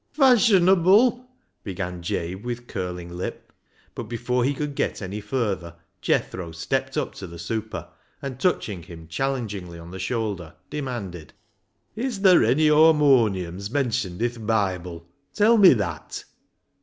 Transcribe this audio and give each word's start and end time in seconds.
"Fashionable!" 0.13 1.29
began 1.63 2.01
Jabe, 2.01 2.33
with 2.43 2.65
curling 2.65 3.15
lip; 3.15 3.53
but 3.93 4.05
before 4.09 4.43
he 4.43 4.55
could 4.55 4.73
get 4.73 4.99
any 4.99 5.21
further, 5.21 5.75
Jethro 6.01 6.51
stepped 6.51 6.97
up 6.97 7.13
to 7.13 7.27
the 7.27 7.37
super, 7.37 7.87
and 8.19 8.39
touching 8.39 8.81
him 8.81 9.07
challengingly 9.07 9.77
on 9.77 9.91
the 9.91 9.99
shoulder, 9.99 10.55
demanded 10.71 11.33
—"Is 11.95 12.17
ther' 12.17 12.43
ony 12.43 12.69
harmonions 12.69 13.69
mentioned 13.69 14.23
i' 14.23 14.27
th' 14.29 14.43
Bible? 14.47 15.05
Tell 15.35 15.55
me 15.59 15.73
that." 15.73 16.25